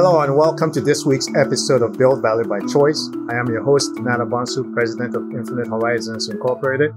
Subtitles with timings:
[0.00, 3.10] Hello and welcome to this week's episode of Build Value by Choice.
[3.28, 6.92] I am your host, Nana Bonsu, president of Infinite Horizons Incorporated.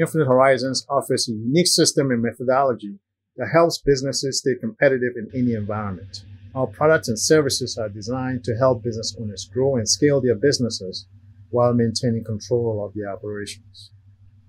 [0.00, 3.00] Infinite Horizons offers a unique system and methodology
[3.36, 6.24] that helps businesses stay competitive in any environment.
[6.54, 11.06] Our products and services are designed to help business owners grow and scale their businesses
[11.50, 13.90] while maintaining control of their operations.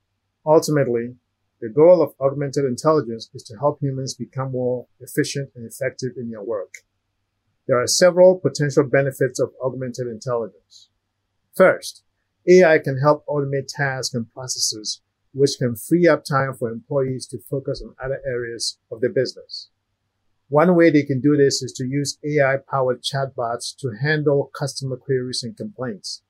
[0.44, 1.16] Ultimately,
[1.60, 6.30] the goal of augmented intelligence is to help humans become more efficient and effective in
[6.30, 6.74] their work.
[7.66, 10.88] There are several potential benefits of augmented intelligence.
[11.54, 12.04] First,
[12.48, 15.00] AI can help automate tasks and processes
[15.36, 19.68] which can free up time for employees to focus on other areas of the business.
[20.48, 24.96] One way they can do this is to use AI powered chatbots to handle customer
[24.96, 26.22] queries and complaints.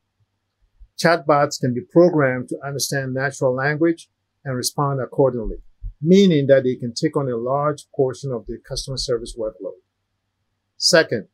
[0.98, 4.08] Chatbots can be programmed to understand natural language
[4.46, 5.58] and respond accordingly,
[6.00, 9.80] meaning that they can take on a large portion of the customer service workload.
[10.78, 11.26] Second,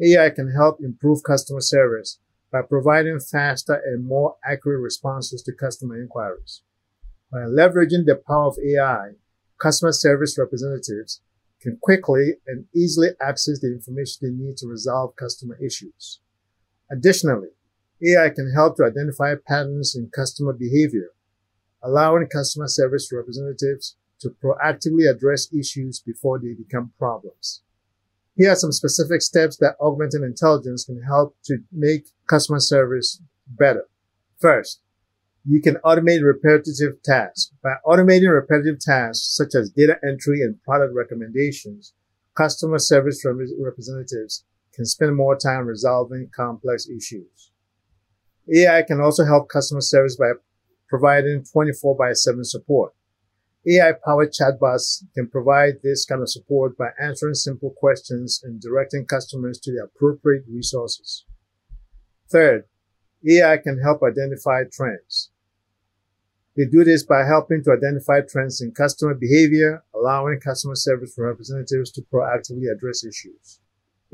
[0.00, 2.18] AI can help improve customer service
[2.52, 6.62] by providing faster and more accurate responses to customer inquiries.
[7.32, 9.12] By leveraging the power of AI,
[9.60, 11.20] customer service representatives
[11.60, 16.20] can quickly and easily access the information they need to resolve customer issues.
[16.90, 17.48] Additionally,
[18.04, 21.10] AI can help to identify patterns in customer behavior
[21.82, 27.62] allowing customer service representatives to proactively address issues before they become problems.
[28.36, 33.84] Here are some specific steps that augmented intelligence can help to make customer service better.
[34.38, 34.80] First,
[35.44, 37.52] you can automate repetitive tasks.
[37.62, 41.94] By automating repetitive tasks such as data entry and product recommendations,
[42.36, 47.50] customer service representatives can spend more time resolving complex issues.
[48.54, 50.32] AI can also help customer service by
[50.92, 52.92] providing 24 by 7 support.
[53.66, 59.06] AI powered chatbots can provide this kind of support by answering simple questions and directing
[59.06, 61.24] customers to the appropriate resources.
[62.30, 62.64] Third,
[63.26, 65.30] AI can help identify trends.
[66.58, 71.90] They do this by helping to identify trends in customer behavior, allowing customer service representatives
[71.92, 73.60] to proactively address issues.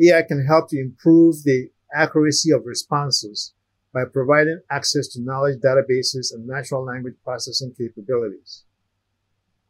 [0.00, 3.52] AI can help to improve the accuracy of responses
[3.92, 8.64] by providing access to knowledge databases and natural language processing capabilities.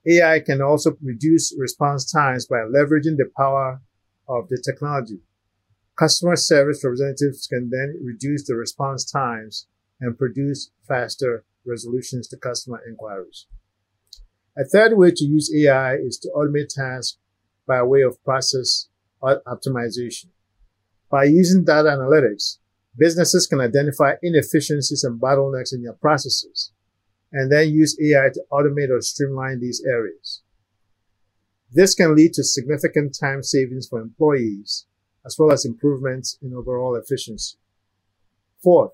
[0.07, 3.81] AI can also reduce response times by leveraging the power
[4.29, 5.21] of the technology.
[5.97, 9.67] Customer service representatives can then reduce the response times
[10.01, 13.47] and produce faster resolutions to customer inquiries.
[14.57, 17.19] A third way to use AI is to automate tasks
[17.67, 18.89] by way of process
[19.23, 20.27] optimization.
[21.11, 22.59] By using data analytics,
[22.99, 26.73] businesses can identify inefficiencies and bottlenecks in their processes
[27.33, 30.43] and then use AI to automate or streamline these areas.
[31.71, 34.87] This can lead to significant time savings for employees,
[35.27, 37.59] as well as improvements in overall efficiency.
[38.63, 38.93] Fourth,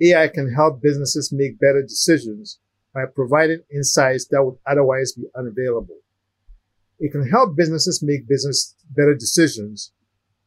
[0.00, 2.58] AI can help businesses make better decisions
[2.94, 5.98] by providing insights that would otherwise be unavailable.
[6.98, 9.92] It can help businesses make business better decisions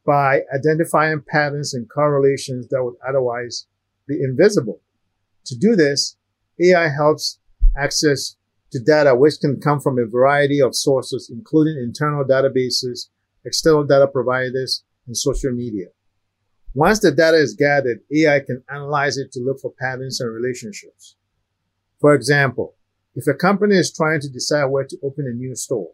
[0.04, 3.66] by identifying patterns and correlations that would otherwise
[4.06, 4.80] be invisible.
[5.46, 6.16] To do this,
[6.60, 7.38] AI helps
[7.76, 8.36] access
[8.72, 13.08] to data which can come from a variety of sources, including internal databases,
[13.44, 15.86] external data providers, and social media.
[16.74, 21.16] Once the data is gathered, AI can analyze it to look for patterns and relationships.
[22.00, 22.74] For example,
[23.14, 25.90] if a company is trying to decide where to open a new store,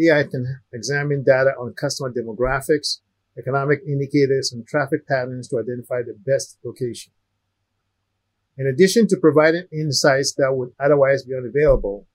[0.00, 3.00] AI can examine data on customer demographics,
[3.38, 7.12] economic indicators, and traffic patterns to identify the best location.
[8.58, 12.06] In addition to providing insights that would otherwise be unavailable,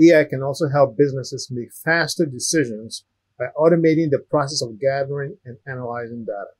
[0.00, 3.04] AI can also help businesses make faster decisions
[3.38, 6.50] by automating the process of gathering and analyzing data.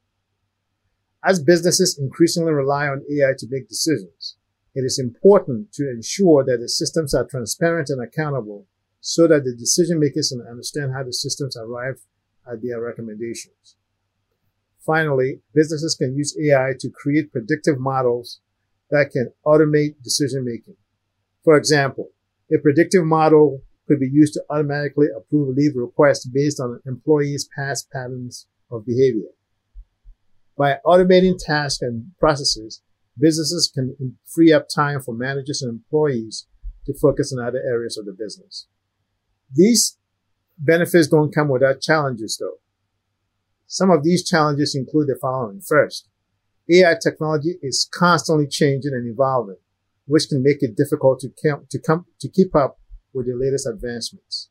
[1.24, 4.36] As businesses increasingly rely on AI to make decisions,
[4.74, 8.66] it is important to ensure that the systems are transparent and accountable
[9.00, 12.00] so that the decision makers can understand how the systems arrive
[12.50, 13.76] at their recommendations.
[14.84, 18.40] Finally, businesses can use AI to create predictive models
[18.90, 20.76] that can automate decision making.
[21.44, 22.10] For example,
[22.52, 27.48] a predictive model could be used to automatically approve leave requests based on an employee's
[27.56, 29.30] past patterns of behavior.
[30.56, 32.82] By automating tasks and processes,
[33.18, 36.46] businesses can free up time for managers and employees
[36.86, 38.66] to focus on other areas of the business.
[39.54, 39.98] These
[40.58, 42.58] benefits don't come without challenges though.
[43.70, 45.60] Some of these challenges include the following.
[45.60, 46.08] First,
[46.70, 49.58] AI technology is constantly changing and evolving,
[50.06, 51.28] which can make it difficult to,
[51.70, 52.78] to, come, to keep up
[53.12, 54.48] with the latest advancements.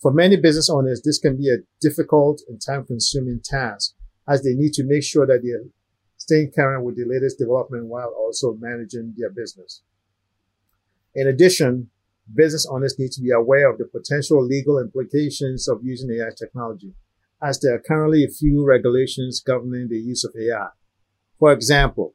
[0.00, 3.94] For many business owners, this can be a difficult and time consuming task
[4.28, 5.68] as they need to make sure that they're
[6.16, 9.82] staying current with the latest development while also managing their business.
[11.16, 11.90] In addition,
[12.32, 16.94] business owners need to be aware of the potential legal implications of using AI technology,
[17.42, 20.68] as there are currently a few regulations governing the use of AI.
[21.38, 22.14] For example,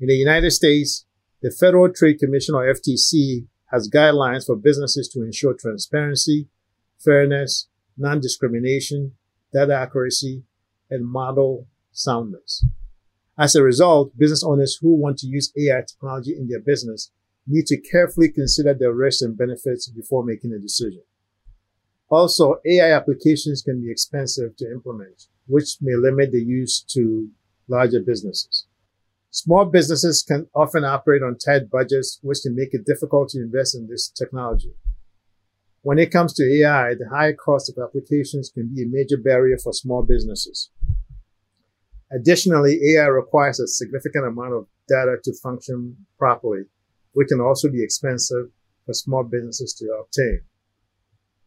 [0.00, 1.04] in the United States,
[1.42, 6.48] the Federal Trade Commission or FTC has guidelines for businesses to ensure transparency,
[6.98, 9.12] fairness, non-discrimination,
[9.52, 10.44] data accuracy,
[10.90, 12.64] and model soundness.
[13.38, 17.10] As a result, business owners who want to use AI technology in their business
[17.46, 21.02] need to carefully consider the risks and benefits before making a decision.
[22.12, 27.30] Also, AI applications can be expensive to implement, which may limit the use to
[27.68, 28.66] larger businesses.
[29.30, 33.74] Small businesses can often operate on tight budgets, which can make it difficult to invest
[33.74, 34.74] in this technology.
[35.80, 39.56] When it comes to AI, the high cost of applications can be a major barrier
[39.56, 40.68] for small businesses.
[42.12, 46.64] Additionally, AI requires a significant amount of data to function properly,
[47.14, 48.50] which can also be expensive
[48.84, 50.42] for small businesses to obtain.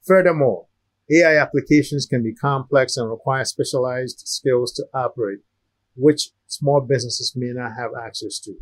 [0.06, 0.68] Furthermore,
[1.10, 5.40] AI applications can be complex and require specialized skills to operate,
[5.96, 8.56] which small businesses may not have access to.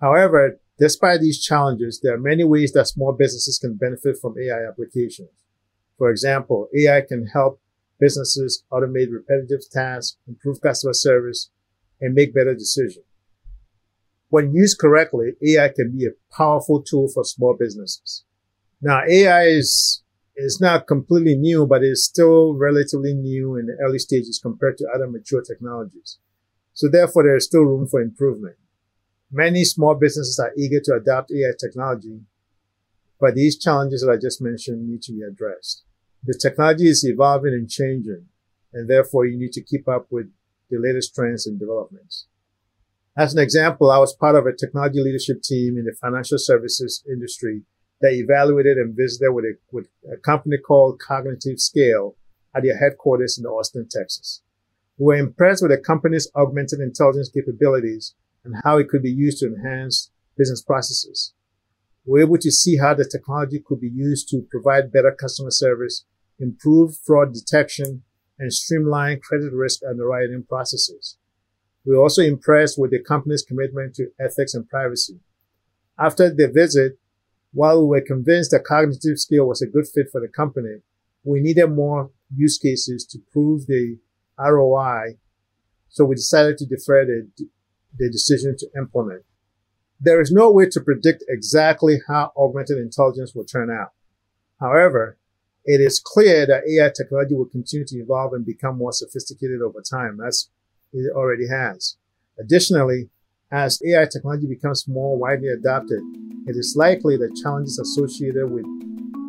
[0.00, 4.68] However, despite these challenges, there are many ways that small businesses can benefit from AI
[4.68, 5.30] applications.
[5.96, 7.60] For example, AI can help
[8.00, 11.50] businesses automate repetitive tasks, improve customer service,
[12.00, 13.04] and make better decisions.
[14.28, 18.24] When used correctly, AI can be a powerful tool for small businesses.
[18.80, 20.02] Now, AI is,
[20.36, 24.88] is not completely new, but it's still relatively new in the early stages compared to
[24.94, 26.18] other mature technologies.
[26.74, 28.56] So therefore, there is still room for improvement.
[29.30, 32.20] Many small businesses are eager to adopt AI technology,
[33.20, 35.84] but these challenges that I just mentioned need to be addressed.
[36.24, 38.26] The technology is evolving and changing,
[38.72, 40.30] and therefore you need to keep up with
[40.70, 42.26] the latest trends and developments.
[43.16, 47.04] As an example, I was part of a technology leadership team in the financial services
[47.06, 47.62] industry
[48.02, 52.16] that evaluated and visited with a, with a company called Cognitive Scale
[52.54, 54.42] at their headquarters in Austin, Texas.
[54.98, 58.14] We were impressed with the company's augmented intelligence capabilities
[58.44, 61.32] and how it could be used to enhance business processes.
[62.04, 65.52] We were able to see how the technology could be used to provide better customer
[65.52, 66.04] service,
[66.38, 68.02] improve fraud detection,
[68.38, 71.16] and streamline credit risk underwriting processes.
[71.86, 75.20] We were also impressed with the company's commitment to ethics and privacy.
[75.98, 76.98] After the visit,
[77.52, 80.76] while we were convinced that Cognitive Scale was a good fit for the company,
[81.24, 83.98] we needed more use cases to prove the
[84.38, 85.18] ROI.
[85.88, 87.28] So we decided to defer the,
[87.98, 89.22] the decision to implement.
[90.00, 93.90] There is no way to predict exactly how augmented intelligence will turn out.
[94.58, 95.18] However,
[95.64, 99.80] it is clear that AI technology will continue to evolve and become more sophisticated over
[99.80, 100.48] time, as
[100.92, 101.96] it already has.
[102.38, 103.10] Additionally,
[103.52, 106.00] as AI technology becomes more widely adopted,
[106.46, 108.64] it is likely that challenges associated with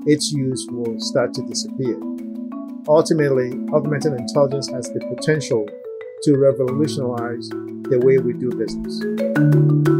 [0.07, 1.99] its use will start to disappear.
[2.87, 5.67] Ultimately, augmented intelligence has the potential
[6.23, 9.92] to revolutionize the way we do business.